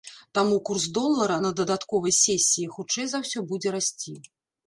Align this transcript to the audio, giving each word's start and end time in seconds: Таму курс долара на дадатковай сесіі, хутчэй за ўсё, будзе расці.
Таму 0.35 0.55
курс 0.67 0.85
долара 0.97 1.35
на 1.43 1.51
дадатковай 1.59 2.15
сесіі, 2.21 2.67
хутчэй 2.77 3.07
за 3.11 3.17
ўсё, 3.27 3.39
будзе 3.51 3.69
расці. 3.79 4.17